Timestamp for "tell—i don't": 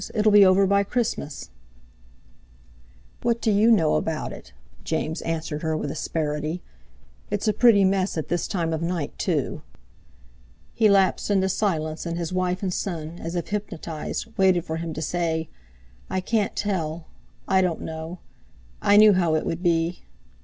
16.55-17.81